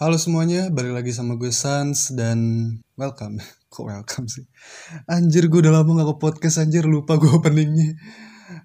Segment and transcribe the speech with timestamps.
[0.00, 2.40] Halo semuanya, balik lagi sama gue Sans dan
[2.96, 3.36] welcome.
[3.68, 4.48] Kok welcome sih?
[5.04, 8.00] Anjir gue udah lama gak ke podcast anjir, lupa gue openingnya.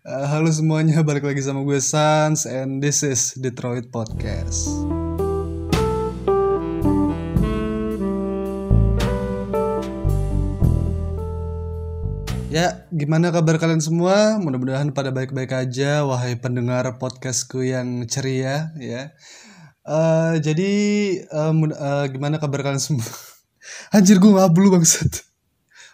[0.07, 4.71] Uh, halo semuanya, balik lagi sama gue Sans and this is Detroit Podcast.
[12.47, 14.39] Ya, gimana kabar kalian semua?
[14.39, 19.11] Mudah-mudahan pada baik-baik aja, wahai pendengar podcastku yang ceria, ya.
[19.85, 20.71] Uh, jadi
[21.29, 23.05] uh, uh, gimana kabar kalian semua?
[23.95, 25.21] Anjir gue ngablu bangsat.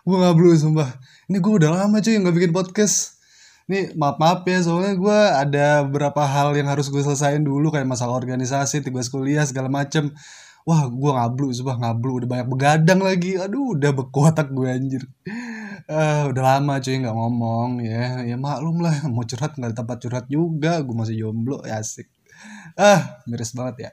[0.08, 0.88] Gue ngablu sumpah.
[1.28, 3.20] Ini gue udah lama cuy nggak bikin podcast.
[3.68, 7.88] Ini maaf maaf ya soalnya gue ada beberapa hal yang harus gue selesain dulu kayak
[7.88, 10.16] masalah organisasi, tugas kuliah segala macem.
[10.64, 13.36] Wah gue ngablu sumpah ngablu udah banyak begadang lagi.
[13.36, 15.04] Aduh udah bekuatak gue anjir
[15.92, 20.26] uh, udah lama cuy nggak ngomong ya ya maklum lah mau curhat nggak tempat curhat
[20.32, 22.08] juga gue masih jomblo ya asik
[22.78, 23.92] ah miris banget ya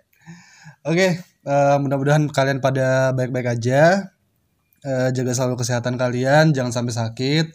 [0.86, 1.10] oke okay,
[1.46, 4.12] uh, eh, mudah-mudahan kalian pada baik-baik aja
[4.84, 7.46] uh, jaga selalu kesehatan kalian jangan sampai sakit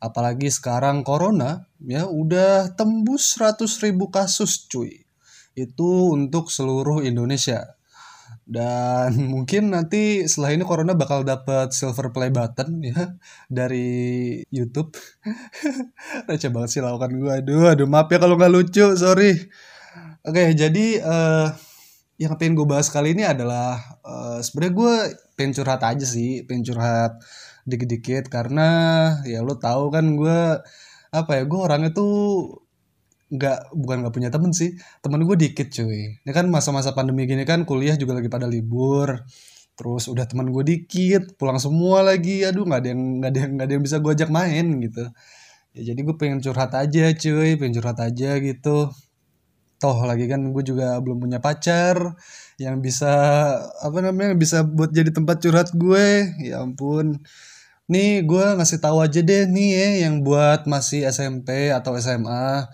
[0.00, 5.04] apalagi sekarang corona ya udah tembus 100 ribu kasus cuy
[5.56, 7.76] itu untuk seluruh Indonesia
[8.46, 13.18] dan mungkin nanti setelah ini Corona bakal dapat silver play button ya
[13.50, 14.94] dari YouTube.
[16.30, 17.32] Receh banget sih lakukan gue.
[17.42, 19.34] Aduh, aduh maaf ya kalau nggak lucu, sorry.
[20.26, 21.54] Oke, jadi uh,
[22.18, 24.94] yang pengen gue bahas kali ini adalah uh, sebenarnya gue
[25.38, 27.22] pengen curhat aja sih, pengen curhat
[27.62, 28.68] dikit-dikit karena
[29.22, 30.38] ya lo tahu kan gue
[31.14, 32.14] apa ya gue orangnya tuh
[33.30, 36.18] nggak bukan nggak punya temen sih temen gue dikit cuy.
[36.18, 39.22] Ini kan masa-masa pandemi gini kan kuliah juga lagi pada libur
[39.78, 43.50] terus udah teman gue dikit pulang semua lagi aduh nggak ada yang nggak ada yang
[43.54, 45.04] nggak ada yang bisa gue ajak main gitu.
[45.76, 48.90] Ya jadi gue pengen curhat aja cuy pengen curhat aja gitu
[49.76, 52.16] toh lagi kan gue juga belum punya pacar
[52.56, 53.12] yang bisa
[53.84, 56.32] apa namanya bisa buat jadi tempat curhat gue.
[56.44, 57.20] Ya ampun.
[57.86, 62.66] Nih gue ngasih tahu aja deh nih ya yang buat masih SMP atau SMA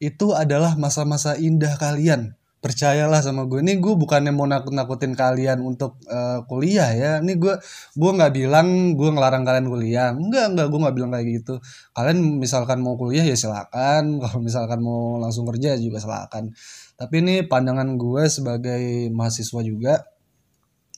[0.00, 5.96] itu adalah masa-masa indah kalian percayalah sama gue ini gue bukannya mau nakut-nakutin kalian untuk
[6.12, 7.12] uh, kuliah ya.
[7.24, 7.56] Ini gue
[7.96, 10.12] gue nggak bilang gue ngelarang kalian kuliah.
[10.12, 11.54] Enggak enggak gue nggak bilang kayak gitu.
[11.96, 14.14] Kalian misalkan mau kuliah ya silakan.
[14.22, 16.52] Kalau misalkan mau langsung kerja juga silakan.
[17.00, 19.94] Tapi ini pandangan gue sebagai mahasiswa juga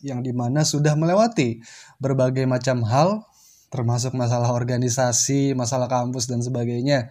[0.03, 1.63] yang di mana sudah melewati
[2.03, 3.23] berbagai macam hal
[3.71, 7.09] termasuk masalah organisasi masalah kampus dan sebagainya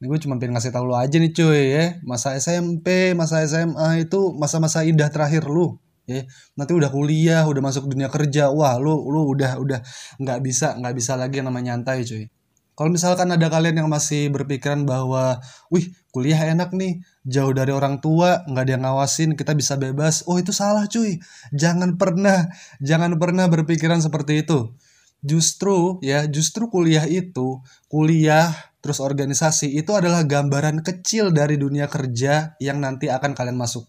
[0.00, 1.84] ini gue cuma pengen ngasih tau lu aja nih cuy ya.
[2.08, 5.76] Masa SMP, masa SMA itu masa-masa indah terakhir lu.
[6.08, 6.24] Ya,
[6.56, 9.84] nanti udah kuliah, udah masuk dunia kerja, wah lu lu udah udah
[10.18, 12.32] nggak bisa nggak bisa lagi yang namanya nyantai cuy.
[12.80, 15.36] Kalau misalkan ada kalian yang masih berpikiran bahwa,
[15.68, 20.24] wih kuliah enak nih, jauh dari orang tua, nggak ada yang ngawasin, kita bisa bebas.
[20.24, 21.20] Oh itu salah cuy.
[21.52, 22.48] Jangan pernah,
[22.80, 24.72] jangan pernah berpikiran seperti itu.
[25.20, 27.60] Justru ya, justru kuliah itu,
[27.92, 28.48] kuliah
[28.80, 33.88] terus organisasi itu adalah gambaran kecil dari dunia kerja yang nanti akan kalian masuk.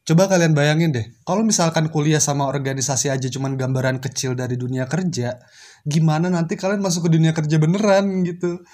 [0.00, 4.88] Coba kalian bayangin deh, kalau misalkan kuliah sama organisasi aja cuman gambaran kecil dari dunia
[4.88, 5.36] kerja,
[5.84, 8.64] gimana nanti kalian masuk ke dunia kerja beneran gitu.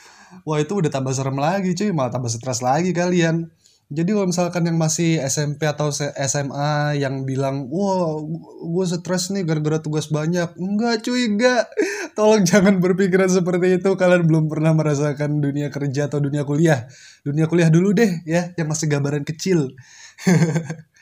[0.46, 3.50] Wah itu udah tambah serem lagi cuy, malah tambah stres lagi kalian.
[3.86, 8.18] Jadi kalau misalkan yang masih SMP atau SMA yang bilang, wah
[8.66, 10.58] gue stres nih gara-gara tugas banyak.
[10.58, 11.70] Enggak cuy, enggak.
[12.18, 13.94] Tolong jangan berpikiran seperti itu.
[13.94, 16.90] Kalian belum pernah merasakan dunia kerja atau dunia kuliah.
[17.22, 19.70] Dunia kuliah dulu deh ya, yang masih gambaran kecil.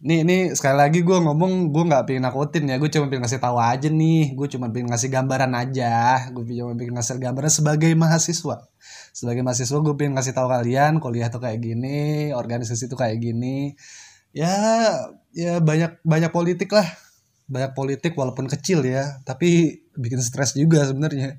[0.00, 3.36] nih ini sekali lagi gue ngomong gue nggak pengen nakutin ya gue cuma pengen ngasih
[3.36, 7.92] tahu aja nih gue cuma pengen ngasih gambaran aja gue cuma pengen ngasih gambaran sebagai
[7.92, 8.64] mahasiswa
[9.10, 13.74] sebagai mahasiswa gue pengen ngasih tahu kalian kuliah tuh kayak gini organisasi tuh kayak gini.
[14.30, 14.54] Ya
[15.34, 16.86] ya banyak banyak politik lah.
[17.50, 21.38] Banyak politik walaupun kecil ya tapi bikin stres juga sebenarnya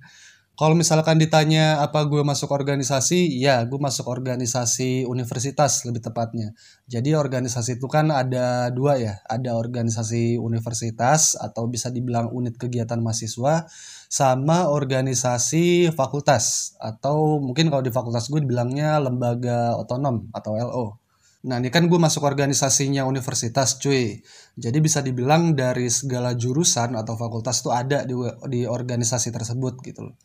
[0.60, 6.54] kalau misalkan ditanya apa gue masuk organisasi, ya gue masuk organisasi universitas lebih tepatnya.
[6.86, 13.00] Jadi organisasi itu kan ada dua ya, ada organisasi universitas atau bisa dibilang unit kegiatan
[13.02, 13.66] mahasiswa,
[14.12, 21.02] sama organisasi fakultas atau mungkin kalau di fakultas gue dibilangnya lembaga otonom atau LO.
[21.42, 24.22] Nah ini kan gue masuk organisasinya universitas cuy.
[24.54, 28.14] Jadi bisa dibilang dari segala jurusan atau fakultas tuh ada di,
[28.46, 30.16] di organisasi tersebut gitu loh.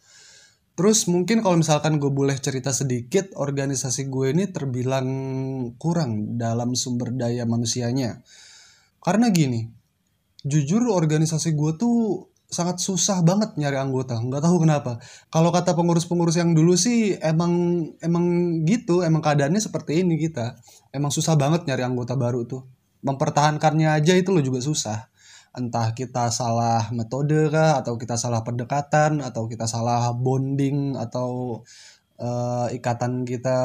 [0.77, 5.09] Terus mungkin kalau misalkan gue boleh cerita sedikit, organisasi gue ini terbilang
[5.81, 8.21] kurang dalam sumber daya manusianya.
[9.01, 9.65] Karena gini,
[10.45, 15.01] jujur organisasi gue tuh sangat susah banget nyari anggota, nggak tahu kenapa.
[15.33, 18.25] Kalau kata pengurus-pengurus yang dulu sih emang emang
[18.69, 20.61] gitu, emang keadaannya seperti ini kita.
[20.93, 22.69] Emang susah banget nyari anggota baru tuh.
[23.01, 25.09] Mempertahankannya aja itu lo juga susah.
[25.57, 31.61] Entah kita salah metode kah atau kita salah pendekatan atau kita salah bonding atau
[32.21, 33.59] uh, ikatan kita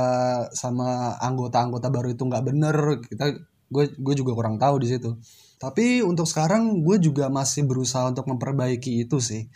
[0.55, 3.35] sama anggota-anggota baru itu nggak bener kita
[3.71, 5.15] gue gue juga kurang tahu di situ.
[5.59, 9.47] Tapi untuk sekarang gue juga masih berusaha untuk memperbaiki itu sih.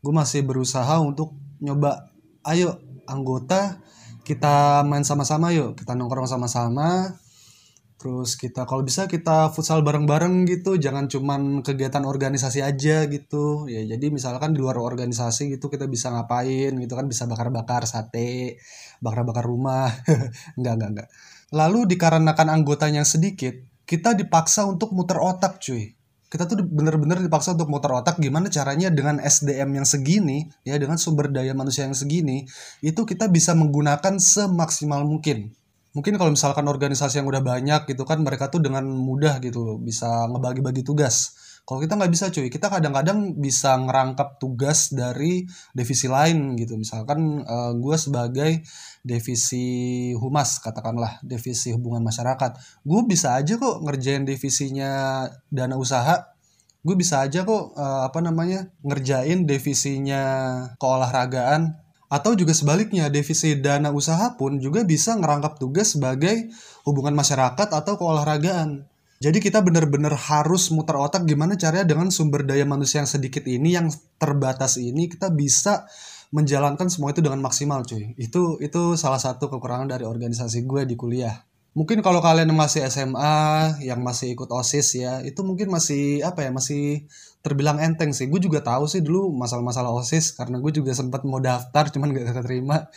[0.00, 2.08] Gue masih berusaha untuk nyoba
[2.46, 3.80] ayo anggota
[4.22, 7.16] kita main sama-sama yuk kita nongkrong sama-sama
[7.98, 13.66] terus kita kalau bisa kita futsal bareng-bareng gitu jangan cuman kegiatan organisasi aja gitu.
[13.66, 18.62] Ya jadi misalkan di luar organisasi gitu kita bisa ngapain gitu kan bisa bakar-bakar sate
[19.02, 19.90] bakar-bakar rumah.
[20.58, 21.08] Enggak enggak enggak
[21.48, 23.56] lalu dikarenakan anggotanya sedikit
[23.88, 25.96] kita dipaksa untuk muter otak cuy.
[26.28, 31.00] Kita tuh bener-bener dipaksa untuk muter otak gimana caranya dengan SDM yang segini ya dengan
[31.00, 32.44] sumber daya manusia yang segini
[32.84, 35.56] itu kita bisa menggunakan semaksimal mungkin
[35.98, 40.30] mungkin kalau misalkan organisasi yang udah banyak gitu kan mereka tuh dengan mudah gitu bisa
[40.30, 41.34] ngebagi-bagi tugas.
[41.66, 45.42] Kalau kita nggak bisa cuy kita kadang-kadang bisa ngerangkap tugas dari
[45.74, 46.78] divisi lain gitu.
[46.78, 48.50] Misalkan uh, eh, gue sebagai
[49.02, 49.66] divisi
[50.14, 52.54] humas katakanlah divisi hubungan masyarakat.
[52.86, 56.30] Gue bisa aja kok ngerjain divisinya dana usaha.
[56.86, 60.22] Gue bisa aja kok uh, apa namanya ngerjain divisinya
[60.78, 66.48] keolahragaan atau juga sebaliknya, divisi dana usaha pun juga bisa ngerangkap tugas sebagai
[66.88, 68.88] hubungan masyarakat atau keolahragaan.
[69.18, 73.74] Jadi kita benar-benar harus muter otak gimana caranya dengan sumber daya manusia yang sedikit ini,
[73.74, 75.84] yang terbatas ini, kita bisa
[76.30, 78.14] menjalankan semua itu dengan maksimal cuy.
[78.16, 81.47] Itu itu salah satu kekurangan dari organisasi gue di kuliah
[81.78, 83.36] mungkin kalau kalian masih SMA
[83.86, 87.06] yang masih ikut OSIS ya itu mungkin masih apa ya masih
[87.38, 88.26] terbilang enteng sih.
[88.26, 92.34] Gue juga tahu sih dulu masalah-masalah OSIS karena gue juga sempat mau daftar cuman gak
[92.34, 92.90] keterima.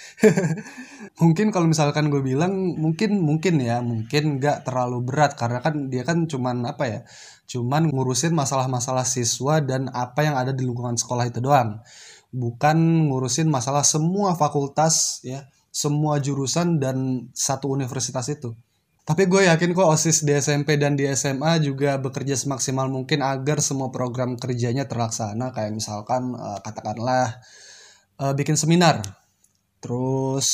[1.21, 6.01] Mungkin kalau misalkan gue bilang mungkin mungkin ya mungkin gak terlalu berat karena kan dia
[6.01, 6.99] kan cuman apa ya
[7.51, 11.85] cuman ngurusin masalah-masalah siswa dan apa yang ada di lingkungan sekolah itu doang.
[12.33, 18.57] Bukan ngurusin masalah semua fakultas ya semua jurusan dan satu universitas itu
[19.11, 23.59] tapi gue yakin kok OSIS di SMP dan di SMA juga bekerja semaksimal mungkin agar
[23.59, 27.43] semua program kerjanya terlaksana kayak misalkan uh, katakanlah
[28.23, 29.03] uh, bikin seminar.
[29.83, 30.47] Terus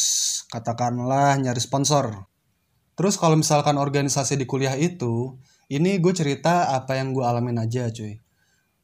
[0.50, 2.26] katakanlah nyari sponsor.
[2.98, 5.38] Terus kalau misalkan organisasi di kuliah itu,
[5.70, 8.18] ini gue cerita apa yang gue alamin aja cuy.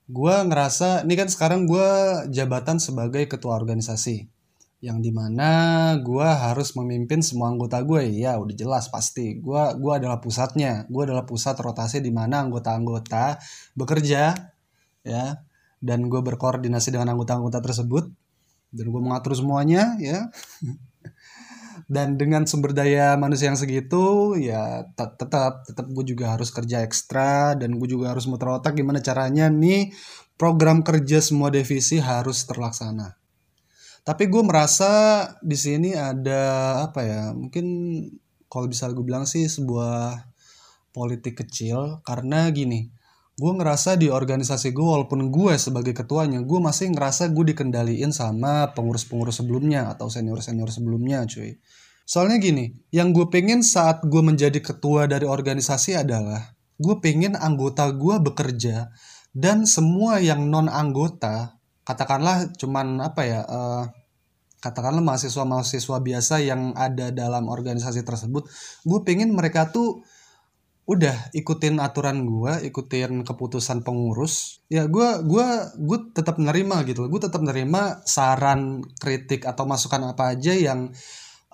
[0.05, 1.89] Gue ngerasa, ini kan sekarang gue
[2.29, 4.32] jabatan sebagai ketua organisasi
[4.83, 5.49] yang di mana
[6.03, 9.39] gue harus memimpin semua anggota gue ya udah jelas pasti.
[9.39, 10.83] Gue gua adalah pusatnya.
[10.91, 13.39] Gue adalah pusat rotasi di mana anggota-anggota
[13.79, 14.35] bekerja
[15.07, 15.25] ya.
[15.79, 18.11] Dan gue berkoordinasi dengan anggota-anggota tersebut.
[18.75, 20.27] Dan gue mengatur semuanya ya.
[21.93, 27.55] Dan dengan sumber daya manusia yang segitu ya tetap tetap gue juga harus kerja ekstra.
[27.55, 29.95] Dan gue juga harus muter otak gimana caranya nih
[30.35, 33.22] program kerja semua divisi harus terlaksana
[34.03, 34.91] tapi gue merasa
[35.39, 37.23] di sini ada apa ya?
[37.31, 37.65] Mungkin
[38.51, 40.27] kalau bisa gue bilang sih sebuah
[40.91, 42.91] politik kecil karena gini.
[43.33, 48.69] Gue ngerasa di organisasi gue walaupun gue sebagai ketuanya, gue masih ngerasa gue dikendaliin sama
[48.77, 51.57] pengurus-pengurus sebelumnya atau senior-senior sebelumnya cuy.
[52.05, 57.89] Soalnya gini, yang gue pengen saat gue menjadi ketua dari organisasi adalah gue pengen anggota
[57.89, 58.93] gue bekerja
[59.33, 63.83] dan semua yang non anggota katakanlah cuman apa ya uh,
[64.63, 68.47] katakanlah mahasiswa-mahasiswa biasa yang ada dalam organisasi tersebut
[68.87, 70.03] gue pengen mereka tuh
[70.83, 74.59] udah ikutin aturan gue ikutin keputusan pengurus.
[74.67, 80.35] Ya gue gua gue tetap menerima gitu gue tetap menerima saran kritik atau masukan apa
[80.35, 80.91] aja yang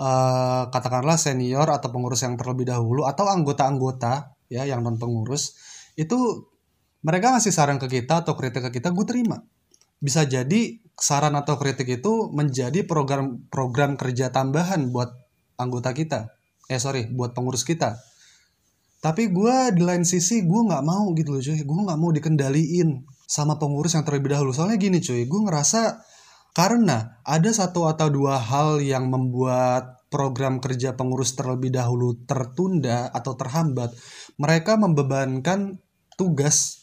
[0.01, 5.53] uh, katakanlah senior atau pengurus yang terlebih dahulu atau anggota-anggota ya yang non pengurus
[5.93, 6.17] itu
[7.05, 9.38] mereka ngasih saran ke kita atau kritik ke kita gue terima
[10.00, 15.15] bisa jadi saran atau kritik itu menjadi program program kerja tambahan buat
[15.56, 16.36] anggota kita.
[16.68, 18.00] Eh sorry buat pengurus kita.
[19.00, 21.60] Tapi gue di lain sisi gue nggak mau gitu loh cuy.
[21.63, 24.51] Gue nggak mau dikendaliin sama pengurus yang terlebih dahulu.
[24.51, 26.03] Soalnya gini cuy gue ngerasa
[26.51, 33.38] karena ada satu atau dua hal yang membuat program kerja pengurus terlebih dahulu tertunda atau
[33.38, 33.94] terhambat
[34.41, 35.77] mereka membebankan
[36.18, 36.78] tugas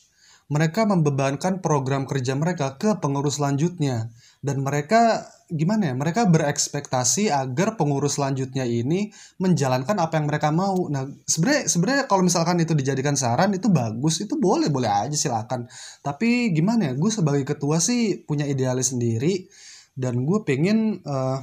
[0.46, 4.14] mereka membebankan program kerja mereka ke pengurus selanjutnya.
[4.38, 9.10] Dan mereka gimana ya mereka berekspektasi agar pengurus selanjutnya ini
[9.42, 10.86] menjalankan apa yang mereka mau.
[10.86, 15.66] Nah sebenarnya sebenarnya kalau misalkan itu dijadikan saran itu bagus itu boleh boleh aja silakan.
[16.02, 19.50] Tapi gimana ya gue sebagai ketua sih punya idealis sendiri
[19.98, 21.42] dan gue pengen uh,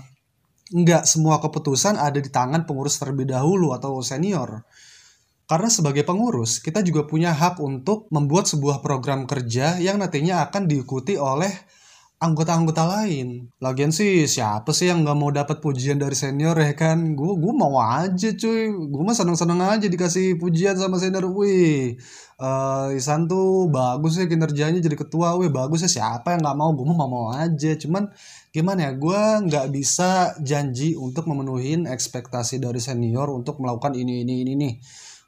[0.72, 4.63] nggak semua keputusan ada di tangan pengurus terlebih dahulu atau senior
[5.53, 10.65] Karena sebagai pengurus, kita juga punya hak untuk membuat sebuah program kerja yang nantinya akan
[10.65, 11.53] diikuti oleh
[12.17, 13.53] anggota-anggota lain.
[13.62, 17.13] Lagian sih siapa sih yang nggak mau dapat pujian dari senior ya kan?
[17.13, 18.74] Gue gue mau aja cuy.
[18.74, 21.29] Gue mah seneng-seneng aja dikasih pujian sama senior.
[21.29, 22.01] Wih,
[22.41, 25.38] uh, Isan tuh bagus ya kinerjanya jadi ketua.
[25.38, 26.74] Wih bagus ya siapa yang nggak mau?
[26.74, 27.77] Gue mau mau aja.
[27.77, 28.10] Cuman
[28.50, 28.91] gimana ya?
[28.98, 29.22] Gue
[29.53, 34.75] nggak bisa janji untuk memenuhi ekspektasi dari senior untuk melakukan ini ini ini nih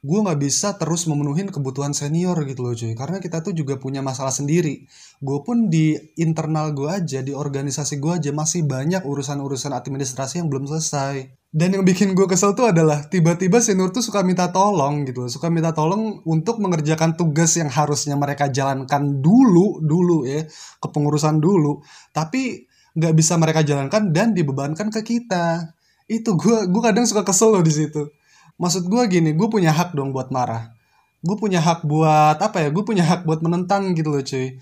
[0.04, 2.92] gue nggak bisa terus memenuhi kebutuhan senior gitu loh cuy.
[2.92, 4.84] Karena kita tuh juga punya masalah sendiri.
[5.22, 10.48] Gue pun di internal gue aja di organisasi gue aja masih banyak urusan-urusan administrasi yang
[10.52, 11.32] belum selesai.
[11.56, 15.30] Dan yang bikin gue kesel tuh adalah tiba-tiba senior tuh suka minta tolong gitu loh.
[15.32, 20.44] Suka minta tolong untuk mengerjakan tugas yang harusnya mereka jalankan dulu dulu ya.
[20.82, 21.80] Kepengurusan dulu.
[22.12, 25.72] Tapi nggak bisa mereka jalankan dan dibebankan ke kita.
[26.06, 28.15] Itu gue gue kadang suka kesel loh di situ
[28.56, 30.72] maksud gue gini gue punya hak dong buat marah
[31.20, 34.56] gue punya hak buat apa ya gue punya hak buat menentang gitu loh cuy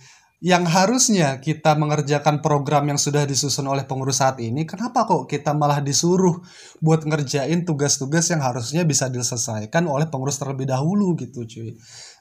[0.45, 5.57] yang harusnya kita mengerjakan program yang sudah disusun oleh pengurus saat ini, kenapa kok kita
[5.57, 6.37] malah disuruh
[6.85, 11.73] buat ngerjain tugas-tugas yang harusnya bisa diselesaikan oleh pengurus terlebih dahulu gitu cuy.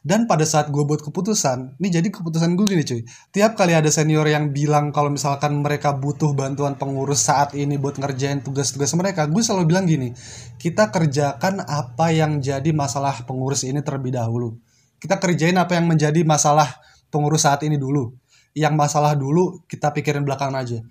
[0.04, 3.02] Dan pada saat gue buat keputusan, ini jadi keputusan gue gini cuy.
[3.32, 7.96] Tiap kali ada senior yang bilang kalau misalkan mereka butuh bantuan pengurus saat ini buat
[7.96, 10.12] ngerjain tugas-tugas mereka, gue selalu bilang gini,
[10.60, 14.60] kita kerjakan apa yang jadi masalah pengurus ini terlebih dahulu.
[15.00, 16.68] Kita kerjain apa yang menjadi masalah
[17.08, 18.12] pengurus saat ini dulu.
[18.52, 20.84] Yang masalah dulu kita pikirin belakang aja.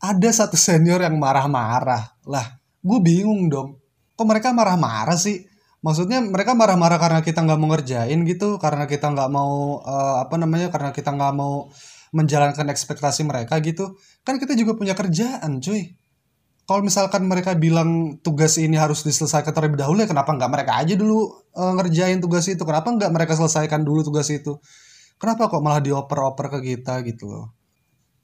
[0.00, 2.16] Ada satu senior yang marah-marah.
[2.24, 3.76] Lah, gue bingung dong.
[4.16, 5.52] Kok mereka marah-marah sih?
[5.84, 10.40] Maksudnya mereka marah-marah karena kita nggak mau ngerjain gitu, karena kita nggak mau uh, apa
[10.40, 11.68] namanya, karena kita nggak mau
[12.16, 14.00] menjalankan ekspektasi mereka gitu.
[14.24, 15.92] Kan kita juga punya kerjaan, cuy.
[16.64, 20.96] Kalau misalkan mereka bilang tugas ini harus diselesaikan terlebih dahulu ya kenapa nggak mereka aja
[20.96, 22.64] dulu uh, ngerjain tugas itu?
[22.64, 24.56] Kenapa nggak mereka selesaikan dulu tugas itu?
[25.18, 27.46] kenapa kok malah dioper-oper ke kita gitu loh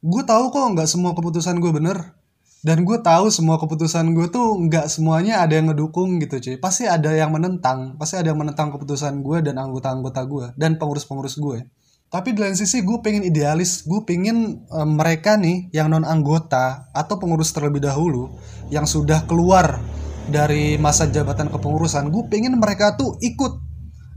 [0.01, 2.17] gue tahu kok nggak semua keputusan gue bener
[2.61, 6.57] dan gue tahu semua keputusan gue tuh nggak semuanya ada yang ngedukung gitu cuy.
[6.61, 11.41] Pasti ada yang menentang pasti ada yang menentang keputusan gue dan anggota-anggota gue dan pengurus-pengurus
[11.41, 11.65] gue
[12.11, 16.91] tapi di lain sisi gue pengen idealis gue pengen e, mereka nih yang non anggota
[16.91, 18.35] atau pengurus terlebih dahulu
[18.67, 19.79] yang sudah keluar
[20.27, 23.63] dari masa jabatan kepengurusan gue pengen mereka tuh ikut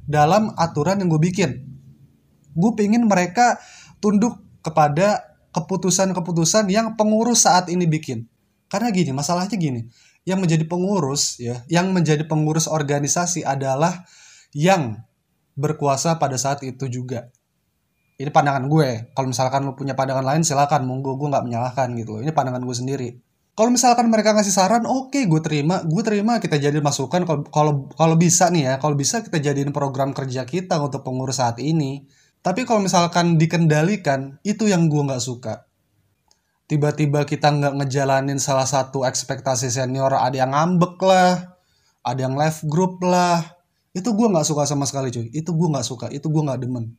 [0.10, 1.52] dalam aturan yang gue bikin.
[2.58, 3.62] Gue pengen mereka
[4.02, 8.26] tunduk kepada keputusan-keputusan yang pengurus saat ini bikin
[8.74, 9.86] karena gini masalahnya gini.
[10.25, 14.01] Yang menjadi pengurus ya yang menjadi pengurus organisasi adalah
[14.58, 15.06] yang
[15.53, 17.30] berkuasa pada saat itu juga.
[18.18, 19.13] Ini pandangan gue.
[19.13, 20.89] Kalau misalkan lo punya pandangan lain silakan.
[20.89, 23.10] Monggo gue nggak menyalahkan gitu ini pandangan gue sendiri.
[23.53, 25.86] Kalau misalkan mereka ngasih saran oke okay, gue terima.
[25.86, 27.30] Gue terima kita jadi masukan.
[27.53, 31.62] Kalau kalau bisa nih ya kalau bisa kita jadiin program kerja kita untuk pengurus saat
[31.62, 32.10] ini.
[32.44, 35.63] Tapi kalau misalkan dikendalikan, itu yang gue nggak suka.
[36.74, 41.53] Tiba-tiba kita nggak ngejalanin salah satu ekspektasi senior, ada yang ngambek lah,
[42.01, 43.46] ada yang live group lah.
[43.94, 45.30] Itu gue nggak suka sama sekali cuy.
[45.38, 46.98] Itu gue nggak suka, itu gue nggak demen.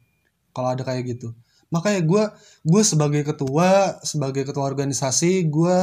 [0.54, 1.34] Kalau ada kayak gitu.
[1.74, 2.22] Makanya gue
[2.62, 5.76] gue sebagai ketua, sebagai ketua organisasi, gue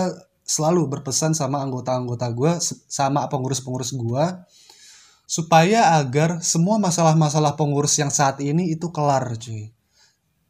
[0.47, 4.23] selalu berpesan sama anggota-anggota gue, sama pengurus-pengurus gue,
[5.27, 9.75] supaya agar semua masalah-masalah pengurus yang saat ini itu kelar cuy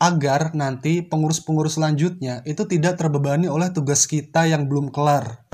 [0.01, 5.46] agar nanti pengurus-pengurus selanjutnya itu tidak terbebani oleh tugas kita yang belum kelar.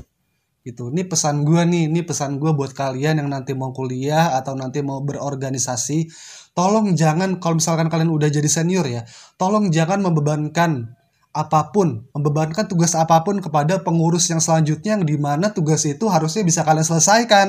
[0.64, 0.88] Gitu.
[0.92, 4.80] Ini pesan gue nih ini pesan gue buat kalian yang nanti mau kuliah atau nanti
[4.80, 6.08] mau berorganisasi.
[6.56, 9.06] Tolong jangan kalau misalkan kalian udah jadi senior ya
[9.38, 10.90] tolong jangan membebankan
[11.30, 16.10] apa pun membebankan tugas apa pun kepada pengurus yang selanjutnya yang di mana tugas itu
[16.10, 17.48] harusnya bisa kalian selesaikan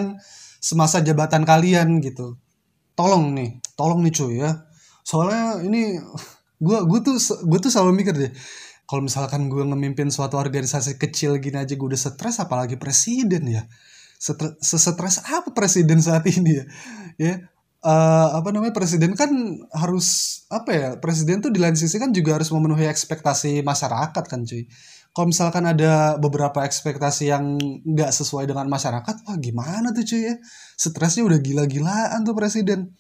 [0.61, 2.37] semasa jabatan kalian gitu.
[2.93, 4.67] Tolong nih tolong nih cuy ya.
[5.07, 5.97] Soalnya ini
[6.59, 8.33] gue gue tuh gue tuh selalu mikir deh
[8.89, 13.63] kalau misalkan gue ngemimpin suatu organisasi kecil gini aja gue udah stres apalagi presiden ya
[14.19, 16.65] stres apa presiden saat ini ya
[17.19, 17.35] ya
[17.87, 19.31] uh, apa namanya presiden kan
[19.71, 24.43] harus apa ya presiden tuh di lain sisi kan juga harus memenuhi ekspektasi masyarakat kan
[24.43, 24.67] cuy
[25.19, 30.35] kalau misalkan ada beberapa ekspektasi yang nggak sesuai dengan masyarakat, wah gimana tuh cuy ya?
[30.79, 32.95] Stresnya udah gila-gilaan tuh presiden.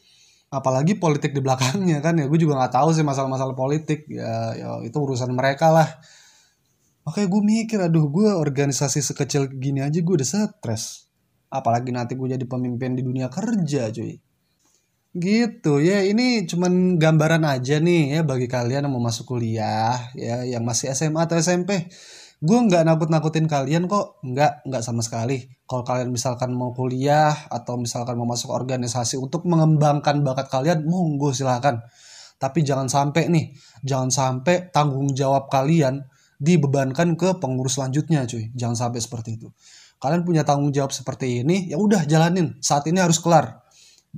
[0.48, 4.68] Apalagi politik di belakangnya kan ya, gue juga nggak tahu sih masalah-masalah politik ya, ya
[4.80, 5.88] itu urusan mereka lah.
[7.04, 11.08] Makanya gue mikir, aduh gue organisasi sekecil gini aja gue udah stres.
[11.52, 14.16] Apalagi nanti gue jadi pemimpin di dunia kerja cuy.
[15.16, 20.44] Gitu ya, ini cuman gambaran aja nih ya bagi kalian yang mau masuk kuliah ya
[20.44, 21.88] yang masih SMA atau SMP.
[22.38, 24.22] Gue nggak nakut-nakutin kalian kok.
[24.22, 25.42] Nggak nggak sama sekali.
[25.66, 31.34] Kalau kalian misalkan mau kuliah atau misalkan mau masuk organisasi untuk mengembangkan bakat kalian monggo
[31.34, 31.82] silahkan
[32.38, 33.50] tapi jangan sampai nih
[33.82, 36.06] jangan sampai tanggung jawab kalian
[36.38, 38.54] dibebankan ke pengurus selanjutnya cuy.
[38.54, 39.50] Jangan sampai seperti itu.
[39.98, 42.54] Kalian punya tanggung jawab seperti ini ya udah jalanin.
[42.62, 43.66] Saat ini harus kelar.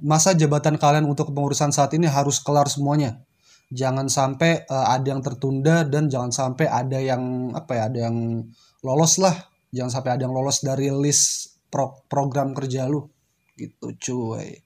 [0.05, 3.25] Masa jabatan kalian untuk kepengurusan saat ini harus kelar semuanya
[3.71, 8.45] jangan sampai uh, ada yang tertunda dan jangan sampai ada yang apa ya ada yang
[8.83, 9.35] lolos lah.
[9.71, 13.07] Jangan sampai ada yang lolos dari list pro program kerja lu.
[13.55, 14.59] Gitu cuy.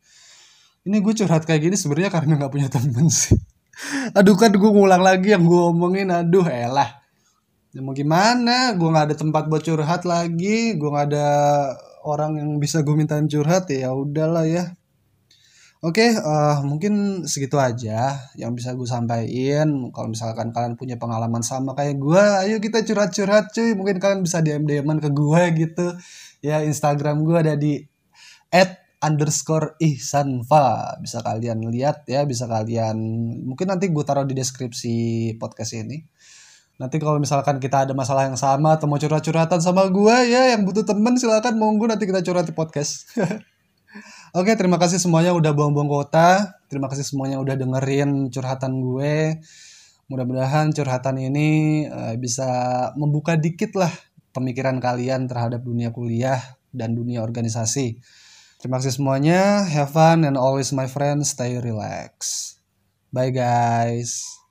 [0.85, 3.37] Ini gue curhat kayak gini sebenarnya karena nggak punya temen sih.
[4.19, 6.09] Aduh kan gue ngulang lagi yang gue omongin.
[6.09, 7.05] Aduh elah.
[7.77, 8.73] Ya mau gimana?
[8.73, 10.81] Gue nggak ada tempat buat curhat lagi.
[10.81, 11.29] Gue nggak ada
[12.05, 13.69] orang yang bisa gue mintain curhat.
[13.69, 14.73] Ya udahlah ya
[15.85, 19.93] Oke, uh, mungkin segitu aja yang bisa gue sampaikan.
[19.93, 23.77] Kalau misalkan kalian punya pengalaman sama kayak gue, ayo kita curhat-curhat cuy.
[23.77, 25.93] Mungkin kalian bisa DM dm ke gue gitu.
[26.41, 27.85] Ya Instagram gue ada di
[28.49, 30.97] at underscore ihsanfa.
[31.05, 32.97] Bisa kalian lihat ya, bisa kalian
[33.45, 34.97] mungkin nanti gue taruh di deskripsi
[35.37, 36.01] podcast ini.
[36.81, 40.65] Nanti kalau misalkan kita ada masalah yang sama atau mau curhat-curhatan sama gue ya yang
[40.65, 43.05] butuh temen silakan monggo nanti kita curhat di podcast.
[44.35, 46.59] Oke, terima kasih semuanya udah buang-buang kota.
[46.67, 49.39] Terima kasih semuanya udah dengerin curhatan gue.
[50.11, 52.51] Mudah-mudahan curhatan ini uh, bisa
[52.99, 53.95] membuka dikit lah
[54.35, 58.03] pemikiran kalian terhadap dunia kuliah dan dunia organisasi.
[58.59, 59.71] Terima kasih semuanya.
[59.71, 62.59] Have fun and always my friends stay relax.
[63.15, 64.44] Bye guys.